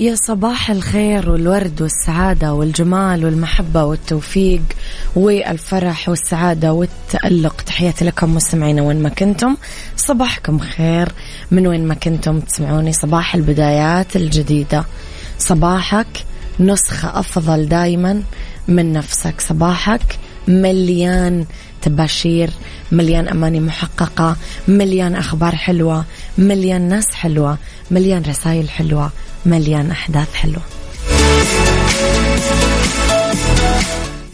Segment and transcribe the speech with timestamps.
[0.00, 4.62] يا صباح الخير والورد والسعادة والجمال والمحبة والتوفيق
[5.16, 7.60] والفرح والسعادة والتألق.
[7.60, 9.56] تحياتي لكم مستمعينا وين ما كنتم.
[9.96, 11.08] صباحكم خير.
[11.50, 14.84] من وين ما كنتم تسمعوني صباح البدايات الجديدة.
[15.38, 16.24] صباحك
[16.60, 18.22] نسخة أفضل دايما
[18.68, 19.40] من نفسك.
[19.40, 21.44] صباحك مليان
[21.82, 22.50] تباشير
[22.92, 24.36] مليان أماني محققة
[24.68, 26.04] مليان أخبار حلوة
[26.38, 27.58] مليان ناس حلوة
[27.90, 29.10] مليان رسائل حلوة
[29.46, 30.62] مليان أحداث حلوة.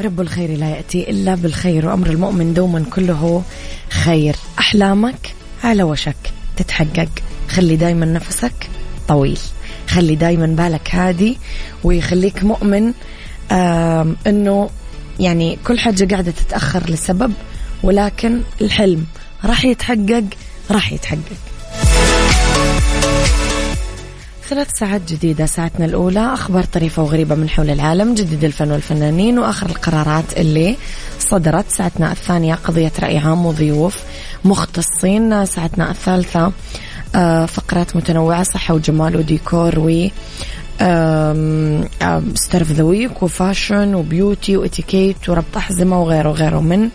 [0.00, 3.42] رب الخير لا يأتي إلا بالخير وأمر المؤمن دوما كله
[3.90, 4.36] خير.
[4.58, 6.16] أحلامك على وشك
[6.56, 7.08] تتحقق.
[7.48, 8.70] خلي دايما نفسك
[9.08, 9.38] طويل.
[9.88, 11.38] خلي دايما بالك هادي
[11.84, 12.92] ويخليك مؤمن
[14.26, 14.70] أنه
[15.20, 17.32] يعني كل حاجة قاعدة تتأخر لسبب
[17.82, 19.06] ولكن الحلم
[19.44, 20.24] راح يتحقق
[20.70, 21.36] راح يتحقق.
[24.48, 29.66] ثلاث ساعات جديدة ساعتنا الأولى أخبار طريفة وغريبة من حول العالم جديد الفن والفنانين وآخر
[29.66, 30.76] القرارات اللي
[31.18, 31.64] صدرت.
[31.70, 34.02] ساعتنا الثانية قضية رأي عام وضيوف
[34.44, 35.46] مختصين.
[35.46, 36.52] ساعتنا الثالثة
[37.14, 39.78] آه، فقرات متنوعة صحة وجمال وديكور
[42.34, 46.88] ستارف ذا ويك وفاشن وبيوتي وإتيكيت وربط أحزمة وغيره وغيره من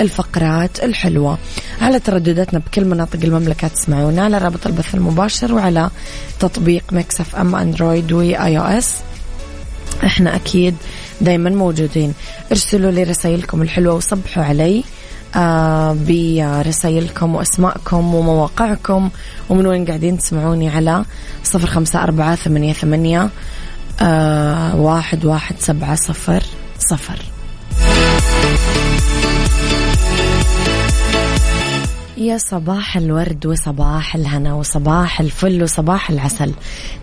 [0.00, 1.38] الفقرات الحلوة.
[1.80, 5.90] على تردداتنا بكل مناطق المملكة تسمعونا على رابط البث المباشر وعلى
[6.40, 8.94] تطبيق Mix FM Android و iOS
[10.04, 10.76] إحنا أكيد
[11.20, 12.14] دايما موجودين.
[12.52, 14.84] ارسلوا لي رسائلكم الحلوة وصبحوا علي.
[15.94, 19.10] برسائلكم وأسماءكم ومواقعكم.
[19.48, 21.04] ومن وين قاعدين تسمعوني على
[21.44, 23.30] صفر خمسة أربعة ثمانية ثمانية
[24.00, 26.42] آه واحد واحد سبعة صفر
[26.78, 27.18] صفر.
[32.16, 36.52] يا صباح الورد وصباح الهنا وصباح الفل وصباح العسل.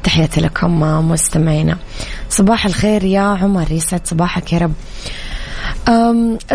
[0.03, 1.77] تحياتي لكم مستمعينا.
[2.29, 3.71] صباح الخير يا عمر.
[3.71, 4.73] يسعد صباحك يا رب.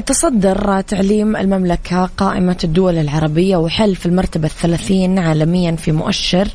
[0.07, 6.49] تصدر تعليم المملكة قائمة الدول العربية وحل في المرتبة الثلاثين عالميا في مؤشر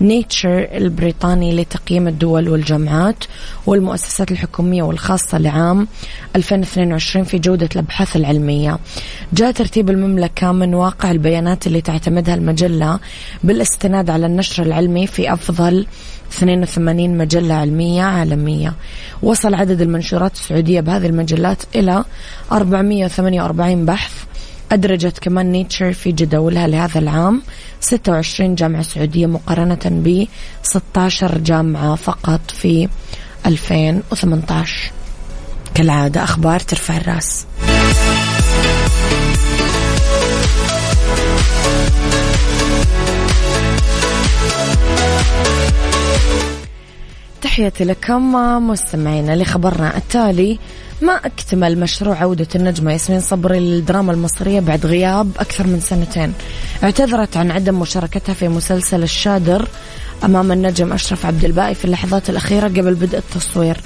[0.00, 3.24] نيتشر البريطاني لتقييم الدول والجامعات
[3.66, 5.88] والمؤسسات الحكومية والخاصة لعام
[6.36, 8.78] 2022 في جودة الأبحاث العلمية.
[9.32, 12.98] جاء ترتيب المملكة من واقع البيانات اللي تعتمدها المجلة
[13.44, 15.86] بالاستناد على النشر العلمي في أفضل
[16.32, 18.74] 82 مجلة علمية عالمية.
[19.22, 22.04] وصل عدد المنشورات السعودية بهذه المجلات إلى
[22.52, 24.12] 448 بحث.
[24.72, 27.42] أدرجت كمان نيتشر في جدولها لهذا العام
[27.80, 30.26] 26 جامعة سعودية مقارنة ب
[30.62, 32.88] 16 جامعة فقط في
[33.46, 34.92] 2018
[35.74, 37.46] كالعادة أخبار ترفع الرأس.
[47.52, 48.32] تحياتي لكم
[48.68, 50.58] مستمعينا لخبرنا التالي
[51.02, 56.32] ما أكتمل مشروع عودة النجمة ياسمين صبري للدراما المصرية بعد غياب أكثر من سنتين.
[56.82, 59.68] اعتذرت عن عدم مشاركتها في مسلسل الشادر
[60.24, 63.76] أمام النجم أشرف عبد الباقي في اللحظات الأخيرة قبل بدء التصوير.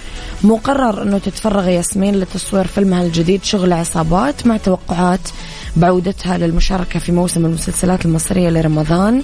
[0.43, 5.29] مقرر أنه تتفرغ ياسمين لتصوير فيلمها الجديد شغل عصابات مع توقعات
[5.77, 9.23] بعودتها للمشاركة في موسم المسلسلات المصرية لرمضان.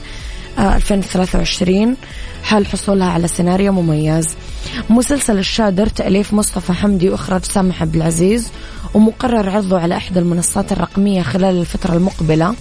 [0.59, 1.97] 2023 آه،
[2.43, 4.29] حال حصولها على سيناريو مميز؟
[4.91, 8.49] مسلسل الشادر تأليف مصطفى حمدي وإخراج سامح عبد العزيز
[8.95, 12.55] ومقرر عرضه على إحدى المنصات الرقمية خلال الفترة المقبلة.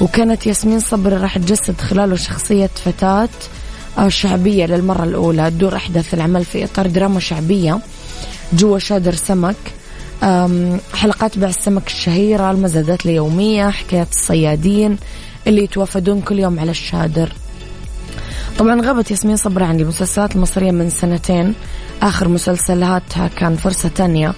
[0.00, 3.28] وكانت ياسمين صبري راح تجسد خلاله شخصية فتاة
[3.98, 5.50] آه، شعبية للمرة الأولى.
[5.50, 7.78] تدور أحداث العمل في إطار دراما شعبية
[8.52, 9.56] جوا شادر سمك.
[10.94, 14.98] حلقات بيع السمك الشهيرة المزادات اليومية حكايات الصيادين.
[15.46, 17.32] اللي يتوافدون كل يوم على الشادر.
[18.58, 21.54] طبعا غابت ياسمين صبري عن المسلسلات المصرية من سنتين.
[22.02, 24.34] آخر مسلسلاتها كان فرصة تانية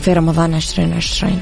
[0.00, 1.40] في رمضان 2020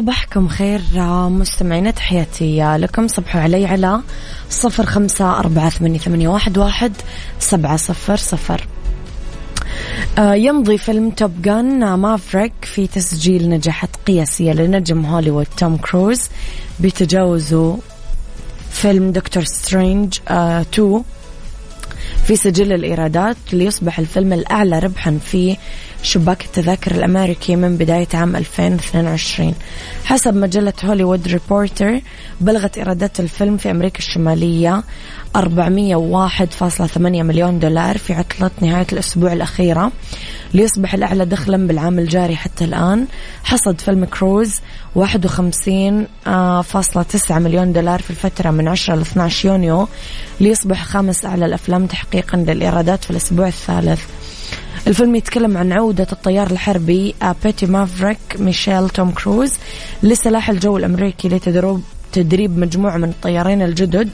[0.00, 0.80] صباحكم خير
[1.28, 3.08] مستمعينا تحياتي لكم.
[3.08, 4.00] صبحوا علي على
[4.50, 6.92] صفر خمسة أربعة ثمانية, واحد
[7.38, 8.66] سبعة صفر صفر.
[10.18, 16.22] آه، يمضي فيلم Top Gun Maverick في تسجيل نجاحات قياسية لنجم هوليوود توم كروز
[16.80, 17.78] بتجاوزه
[18.70, 21.02] فيلم Doctor Strange 2
[22.26, 25.56] في سجل الإيرادات ليصبح الفيلم الأعلى ربحا في
[26.02, 29.54] شباك التذاكر الأمريكي من بداية عام 2022
[30.04, 32.00] حسب مجلة Hollywood Reporter
[32.40, 34.82] بلغت إيرادات الفيلم في أمريكا الشمالية
[35.36, 39.92] 401.8 مليون دولار في عطلة نهاية الأسبوع الأخيرة.
[40.54, 43.06] ليصبح الأعلى دخلا بالعام الجاري حتى الآن.
[43.44, 44.60] حصد فيلم كروز
[44.94, 49.88] 51.9 مليون دولار في الفترة من 10 ل 12 يونيو.
[50.40, 54.00] ليصبح خامس أعلى الأفلام تحقيقا للإيرادات في الأسبوع الثالث.
[54.86, 59.52] الفيلم يتكلم عن عودة الطيار الحربي بيتي مافريك ميشيل توم كروز
[60.02, 61.80] لسلاح الجو الأمريكي لتدريب
[62.12, 64.10] تدريب مجموعة من الطيارين الجدد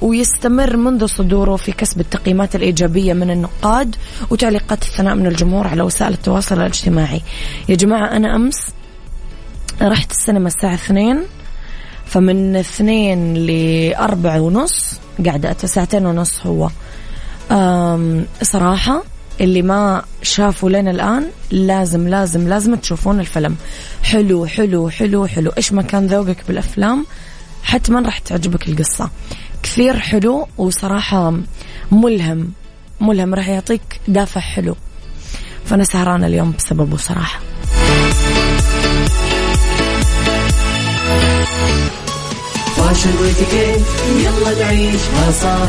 [0.00, 3.96] ويستمر منذ صدوره في كسب التقييمات الإيجابية من النقاد
[4.30, 7.22] وتعليقات الثناء من الجمهور على وسائل التواصل الاجتماعي.
[7.68, 8.70] يا جماعة أنا أمس
[9.82, 11.22] رحت السينما الساعة اثنين
[12.06, 16.70] فمن اثنين لأربع ونص قاعدة ساعتين ونص هو.
[18.42, 19.02] صراحة
[19.40, 23.56] اللي ما شافوا لنا الآن لازم لازم لازم تشوفون الفيلم.
[24.02, 25.50] حلو حلو حلو حلو.
[25.56, 27.06] إيش ما كان ذوقك بالأفلام؟
[27.62, 29.10] حتما راح تعجبك القصة.
[29.62, 31.32] كثير حلو وصراحة
[31.92, 32.52] ملهم
[33.00, 33.34] ملهم.
[33.34, 34.76] راح يعطيك دافع حلو.
[35.64, 37.40] فأنا سهرانة اليوم بسببه صراحة.
[42.76, 43.86] فاشل واتيكيت
[44.24, 45.68] يلا نعيشها صح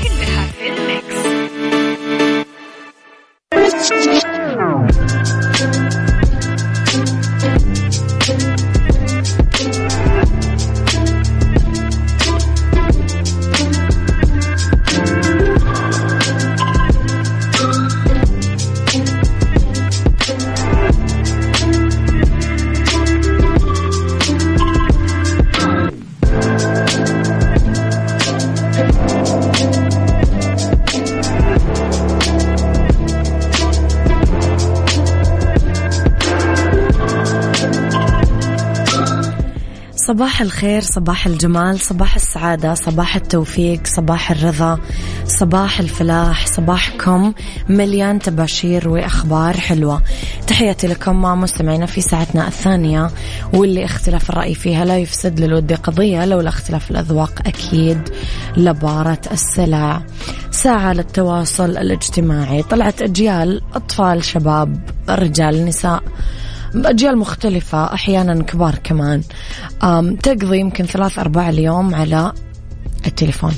[40.21, 44.79] صباح الخير صباح الجمال صباح السعادة صباح التوفيق صباح الرضا
[45.25, 47.33] صباح الفلاح صباحكم
[47.69, 50.01] مليان تباشير وأخبار حلوة.
[50.47, 53.09] تحياتي لكم مستمعينا في ساعتنا الثانية
[53.53, 58.09] واللي اختلاف الرأي فيها لا يفسد للود قضية لولا اختلاف الأذواق أكيد
[58.57, 60.01] لبارة السلع.
[60.51, 66.03] ساعة للتواصل الاجتماعي طلعت أجيال أطفال شباب رجال نساء.
[66.73, 69.21] بأجيال مختلفة أحيانا كبار كمان.
[70.23, 72.33] تقضي يمكن ثلاث أرباع اليوم على
[73.07, 73.53] التليفون.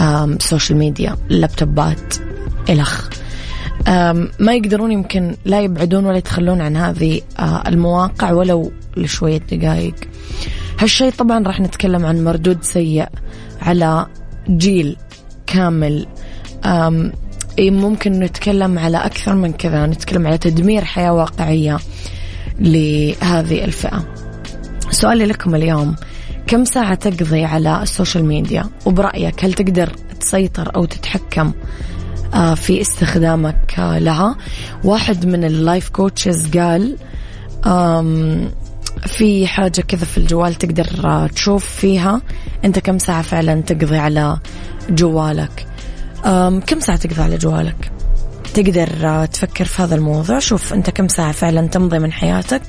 [0.00, 2.14] ال social media اللابتوبات
[2.68, 3.08] إلخ.
[4.38, 9.94] ما يقدرون يمكن لا يبعدون ولا يتخلون عن هذه المواقع ولو لشوية دقائق
[10.78, 13.06] هالشيء طبعا راح نتكلم عن مردود سيء
[13.62, 14.06] على
[14.48, 14.96] جيل
[15.46, 16.06] كامل.
[17.58, 19.86] ممكن نتكلم على أكثر من كذا.
[19.86, 21.78] نتكلم على تدمير حياة واقعية.
[22.62, 24.04] لهذه الفئة.
[24.90, 25.96] سؤالي لكم اليوم
[26.46, 31.52] كم ساعة تقضي على ال social media؟ وبرأيك هل تقدر تسيطر أو تتحكم
[32.34, 34.36] آه، في استخدامك لها؟
[34.84, 36.96] واحد من ال life coaches قال
[39.06, 42.22] في حاجة كذا في الجوال تقدر آه، تشوف فيها
[42.64, 44.38] أنت كم ساعة فعلا تقضي على
[44.90, 45.66] جوالك؟
[46.66, 47.92] كم ساعة تقضي على جوالك؟
[48.54, 50.38] تقدر تفكر في هذا الموضوع.
[50.38, 52.62] شوف أنت كم ساعة فعلا تمضي من حياتك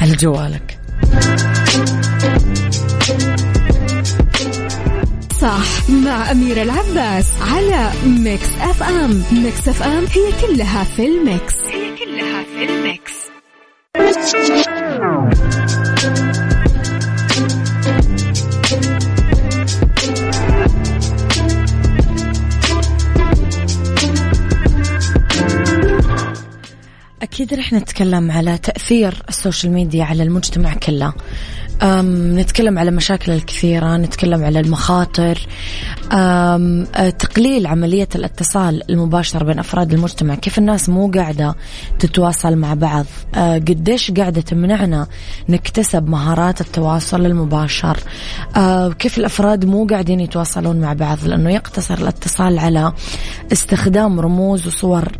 [0.00, 0.78] على جوالك.
[5.40, 9.22] صح مع أميرة العباس على Mix FM.
[9.32, 11.54] Mix FM هي كلها في ال mix.
[11.54, 13.12] هي كلها في ال mix.
[27.40, 31.12] أكيد رح نتكلم على تأثير ال social media على المجتمع كله.
[32.36, 35.46] نتكلم على مشاكل الكثيرة نتكلم على المخاطر.
[36.12, 36.84] أه،
[37.18, 40.34] تقليل عملية الاتصال المباشر بين أفراد المجتمع.
[40.34, 41.54] كيف الناس مو قاعدة
[41.98, 45.06] تتواصل مع بعض؟ أه، قديش قاعدة تمنعنا
[45.48, 47.98] نكتسب مهارات التواصل المباشر؟
[48.56, 52.92] أه، كيف الأفراد مو قاعدين يتواصلون مع بعض؟ لأنه يقتصر الاتصال على
[53.52, 55.12] استخدام رموز وصور.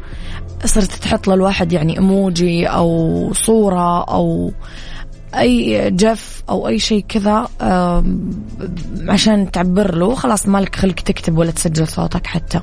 [0.64, 4.52] صرت تحط للواحد يعني إيموجي أو صورة أو
[5.34, 7.48] أي جف أو أي شيء كذا
[9.08, 10.14] عشان تعبر له.
[10.14, 12.60] خلاص مالك خلق تكتب ولا تسجل صوتك حتى.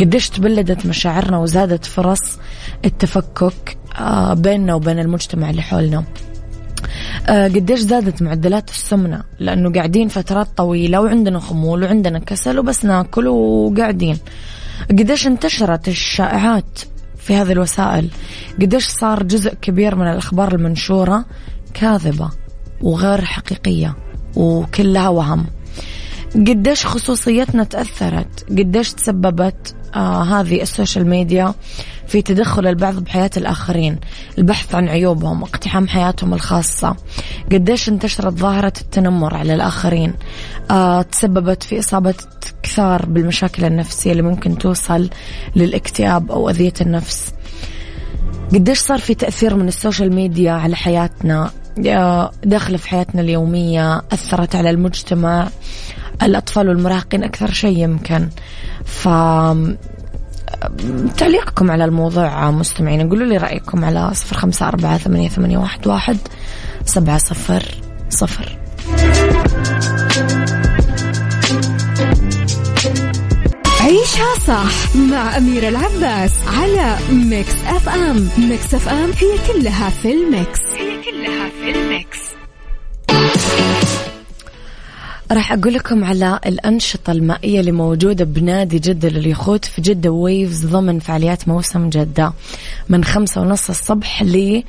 [0.00, 2.38] قديش تبلدت مشاعرنا وزادت فرص
[2.84, 6.04] التفكك آه، بيننا وبين المجتمع اللي حولنا.
[7.28, 13.28] آه، قديش زادت معدلات السمنة؟ لأنه قاعدين فترات طويلة وعندنا خمول وعندنا كسل وبس ناكل
[13.28, 14.18] وقاعدين.
[14.90, 16.91] قديش انتشرت الشائعات؟
[17.24, 18.08] في هذه الوسائل.
[18.60, 21.24] قديش صار جزء كبير من الأخبار المنشورة
[21.74, 22.30] كاذبة
[22.80, 23.96] وغير حقيقية
[24.36, 25.46] وكلها وهم.
[26.34, 31.54] قديش خصوصيتنا تأثرت؟ قديش تسببت آه هذه السوشيال ميديا
[32.06, 33.98] في تدخل البعض بحياة الآخرين
[34.38, 36.96] البحث عن عيوبهم اقتحام حياتهم الخاصة؟
[37.52, 40.14] قديش انتشرت ظاهرة التنمر على الآخرين؟
[40.70, 42.14] آه تسببت في إصابة
[42.72, 45.10] كثار بالمشاكل النفسية اللي ممكن توصل
[45.56, 47.32] للاكتئاب أو أذية النفس.
[48.54, 51.50] قديش صار في تأثير من السوشيال ميديا على حياتنا؟
[52.44, 55.48] داخلة في حياتنا اليومية أثرت على المجتمع
[56.22, 58.28] الأطفال والمراهقين أكثر شيء يمكن.
[58.84, 59.08] ف
[61.16, 66.18] تعليقكم على الموضوع مستمعين قولوا لي رأيكم على صفر خمسة أربعة ثمانية, واحد
[66.84, 67.62] سبعة صفر
[68.10, 68.58] صفر.
[73.92, 78.28] عيشها صح مع أميرة العباس على Mix FM.
[78.38, 80.60] Mix FM هي كلها في ال mix.
[80.60, 82.18] هي كلها في ال mix.
[85.32, 90.98] راح أقول لكم على الأنشطة المائية اللي موجودة بنادي جدة لليخوت في Jeddah Waves ضمن
[90.98, 92.32] فعاليات موسم جدة.
[92.88, 94.62] من خمسة ونص الصبح ل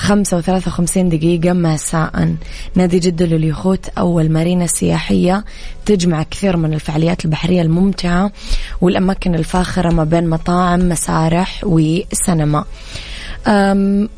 [0.00, 2.34] خمسة وثلاثة وخمسين دقيقة مساء.
[2.74, 5.44] نادي جدة لليخوت أول مارينا سياحية
[5.86, 8.32] تجمع كثير من الفعاليات البحرية الممتعة
[8.80, 12.64] والأماكن الفاخرة ما بين مطاعم مسارح وسينما.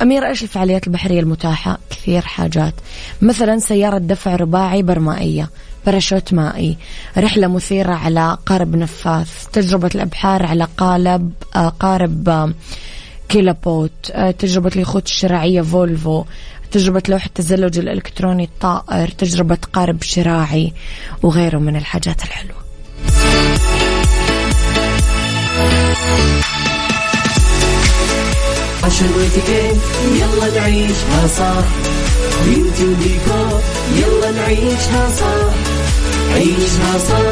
[0.02, 2.74] أميرة إيش الفعاليات البحرية المتاحة؟ كثير حاجات.
[3.22, 5.50] مثلا سيارة دفع رباعي برمائية
[5.86, 6.76] باراشوت مائي
[7.18, 12.52] رحلة مثيرة على قارب نفاث تجربة الأبحار على قالب آه، قارب
[13.28, 16.24] keelboat آه، تجربة اليخوت الشراعية فولفو
[16.72, 20.72] تجربة لوح التزلج الإلكتروني الطائر تجربة قارب شراعي
[21.22, 22.62] وغيره من الحاجات الحلوة.
[28.84, 29.76] fashion واتيكيت
[30.20, 31.64] يلا نعيشها صح.
[32.44, 33.60] beauty وديكور
[33.96, 35.54] يلا نعيشها صح.
[36.34, 37.31] عيشها صح.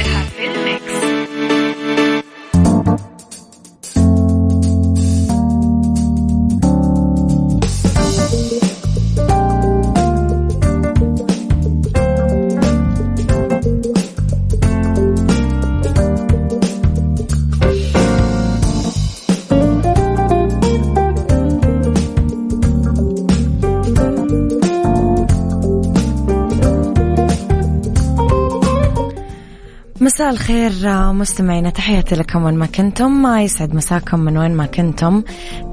[30.11, 30.71] مساء الخير
[31.13, 33.21] مستمعينا تحياتي لكم وين ما كنتم.
[33.21, 35.23] ما يسعد مساكم من وين ما كنتم.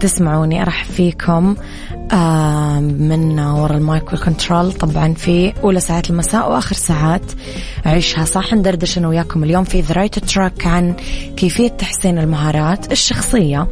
[0.00, 1.56] تسمعوني أرحب فيكم
[2.12, 7.22] آه، من وراء ال mic وال control طبعا في أولى ساعات المساء وآخر ساعات
[7.86, 8.24] عيشها.
[8.24, 10.94] صح ندردش أنا وياكم اليوم في the right track عن
[11.36, 13.68] كيفية تحسين المهارات الشخصية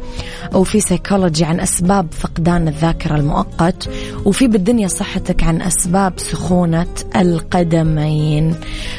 [0.53, 3.89] وفي سيكولوجي عن أسباب فقدان الذاكرة المؤقت
[4.25, 8.55] وفي بالدنيا صحتك عن أسباب سخونة القدمين.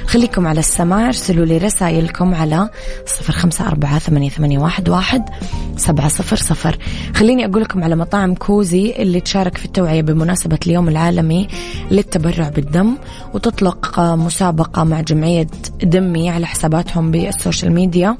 [0.06, 2.68] خليكم على السماع ارسلوا لي رسائلكم على
[3.06, 5.24] صفر خمسة أربعة ثمانية, واحد,
[5.76, 6.78] سبعة صفر صفر.
[7.14, 11.48] خليني أقول لكم على مطاعم كوزي اللي تشارك في التوعية بمناسبة اليوم العالمي
[11.90, 12.96] للتبرع بالدم
[13.34, 15.46] وتطلق مسابقة مع جمعية
[15.82, 18.16] دمي على حساباتهم بال social media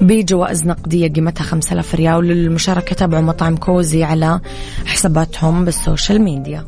[0.00, 4.40] بجوائز نقدية قيمتها 5000 ريال وللمشاركة تابعوا مطعم كوزي على
[4.86, 6.64] حساباتهم بالسوشيال ميديا.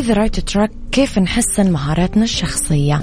[0.00, 3.02] The Right Track كيف نحسن مهاراتنا الشخصية.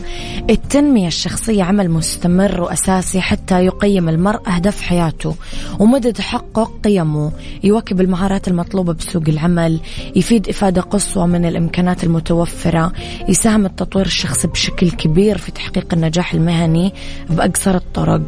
[0.49, 5.35] التنمية الشخصية عمل مستمر وأساسي حتى يقيم المرء أهداف حياته
[5.79, 7.31] ومدى تحقق قيمه.
[7.63, 9.79] يواكب المهارات المطلوبة بسوق العمل
[10.15, 12.93] يفيد إفادة قصوى من الإمكانات المتوفرة
[13.29, 16.93] يساهم التطوير الشخصي بشكل كبير في تحقيق النجاح المهني
[17.29, 18.21] بأقصر الطرق.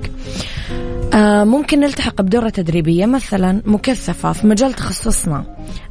[1.44, 5.44] ممكن نلتحق بدورة تدريبية مثلا مكثفة في مجال تخصصنا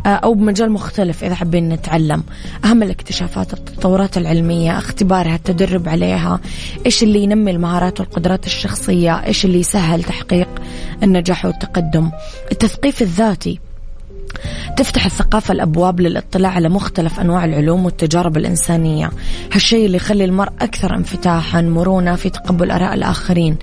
[0.07, 2.23] آه أو بمجال مختلف إذا حابين نتعلم.
[2.65, 6.41] أهم الاكتشافات التطورات العلمية اختبارها التدرب عليها
[6.87, 10.49] إيش اللي ينمي المهارات والقدرات الشخصية إيش اللي يسهل تحقيق
[11.03, 12.11] النجاح والتقدم.
[12.53, 13.61] التثقيف الذاتي
[14.77, 19.11] تفتح الثقافة الأبواب للاطلاع على مختلف أنواع العلوم والتجارب الإنسانية.
[19.53, 23.57] هالشيء اللي يخلي المرء أكثر انفتاحا مرونة في تقبل آراء الآخرين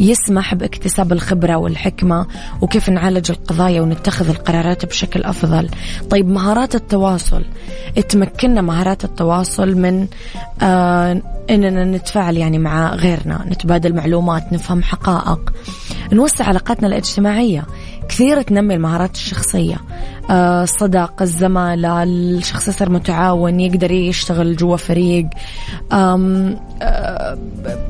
[0.00, 2.26] يسمح باكتساب الخبرة والحكمة
[2.60, 5.68] وكيف نعالج القضايا ونتخذ القرارات بشكل أفضل.
[6.10, 7.44] طيب مهارات التواصل.
[8.08, 10.06] تمكننا مهارات التواصل من
[10.62, 15.52] آه إننا نتفاعل يعني مع غيرنا نتبادل معلومات نفهم حقائق
[16.12, 17.66] نوسع علاقاتنا الاجتماعية.
[18.08, 19.76] كثير تنمي المهارات الشخصية.
[20.30, 25.26] آه، الصداقة الزمالة الشخص يصير متعاون يقدر يشتغل جوا فريق.
[25.92, 27.38] آه،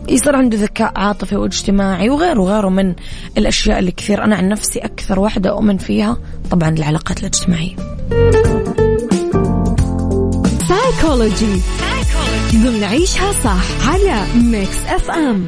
[0.08, 2.94] يصير عنده ذكاء عاطفي واجتماعي وغيره وغيره من
[3.38, 4.24] الأشياء اللي كثير.
[4.24, 6.16] أنا عن نفسي أكثر واحدة أؤمن فيها
[6.50, 7.76] طبعا العلاقات الاجتماعية.
[10.68, 11.60] سايكولوجي
[12.54, 15.46] ضمن عيشها صح على Mix FM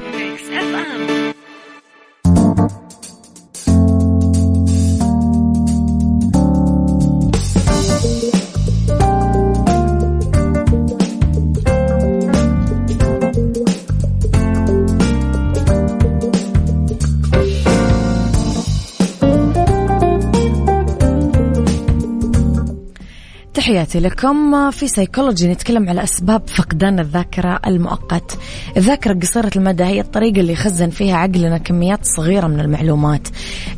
[23.71, 24.71] تحياتي لكم.
[24.71, 28.39] في سيكولوجي نتكلم على أسباب فقدان الذاكرة المؤقت.
[28.77, 33.29] الذاكرة قصيرة المدى هي الطريقة اللي يخزن فيها عقلنا كميات صغيرة من المعلومات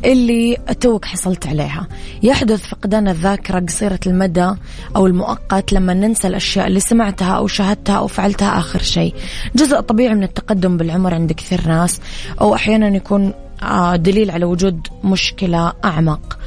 [0.05, 1.87] اللي توك حصلت عليها.
[2.23, 4.51] يحدث فقدان الذاكرة قصيرة المدى
[4.95, 9.13] أو المؤقت لما ننسى الأشياء اللي سمعتها أو شاهدتها أو فعلتها آخر شيء.
[9.55, 12.01] جزء طبيعي من التقدم بالعمر عند كثير ناس
[12.41, 16.37] أو أحيانا يكون آه، دليل على وجود مشكلة أعمق.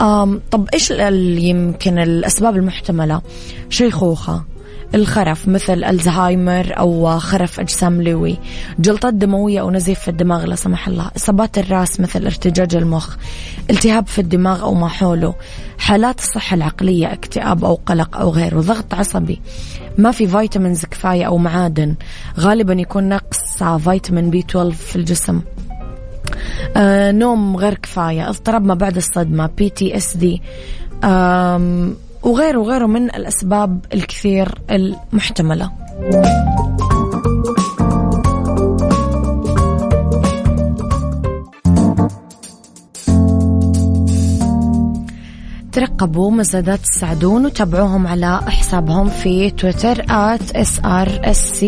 [0.00, 3.22] أم طب إيش يمكن الأسباب المحتملة؟
[3.70, 4.44] شيخوخة
[4.94, 8.38] الخرف مثل الزهايمر أو خرف أجسام لوي
[8.78, 13.16] جلطات دموية أو نزيف في الدماغ لا سمح الله إصابات الرأس مثل ارتجاج المخ
[13.70, 15.34] التهاب في الدماغ أو ما حوله
[15.78, 19.40] حالات الصحة العقلية اكتئاب أو قلق أو غيره ضغط عصبي
[19.98, 21.94] ما في vitamins كفاية أو معادن
[22.38, 25.40] غالبا يكون نقص فيتامين B12 في الجسم.
[26.76, 30.42] آه نوم غير كفاية اضطراب ما بعد الصدمة PTSD
[32.22, 35.70] وغيره وغيره من الأسباب الكثير المحتملة.
[45.72, 50.04] ترقبوا مزادات السعدون وتابعوهم على حسابهم في تويتر
[51.24, 51.64] اس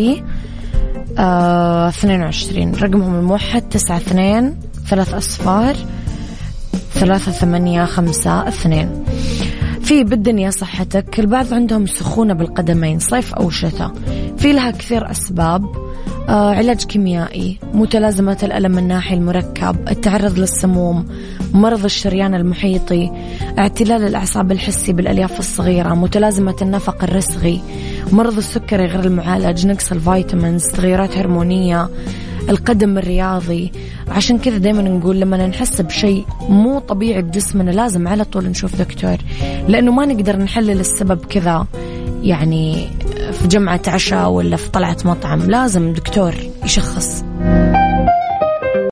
[1.17, 4.55] سي 22 رقمهم الموحد 92
[4.87, 5.75] ثلاث أصفار
[6.93, 9.03] ثلاثة ثمانية خمسة اثنين.
[9.81, 13.91] في بالدنيا صحتك البعض عندهم سخونة بالقدمين صيف أو شتاء.
[14.37, 15.65] في لها كثير أسباب.
[16.29, 21.05] آه علاج كيميائي متلازمات الألم الناحي المركب التعرض للسموم
[21.53, 23.11] مرض الشريان المحيطي
[23.59, 27.61] اعتلال الأعصاب الحسي بالألياف الصغيرة متلازمة النفق الرسغي
[28.11, 31.89] مرض السكري غير المعالج نقص ال vitamins تغيرات هرمونية
[32.49, 33.71] القدم الرياضي.
[34.07, 39.17] عشان كذا دائما نقول لما نحس بشيء مو طبيعي بجسمنا لازم على طول نشوف دكتور
[39.67, 41.67] لأنه ما نقدر نحلل السبب كذا.
[42.23, 42.89] يعني
[43.41, 47.26] في جمعة عشاء ولا في طلعة مطعم لازم دكتور يشخص.